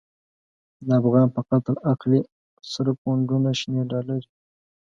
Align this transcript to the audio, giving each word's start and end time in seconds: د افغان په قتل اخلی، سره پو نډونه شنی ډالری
د 0.85 0.87
افغان 0.99 1.27
په 1.35 1.41
قتل 1.49 1.75
اخلی، 1.91 2.21
سره 2.73 2.91
پو 2.99 3.09
نډونه 3.19 3.51
شنی 3.59 3.83
ډالری 3.89 4.23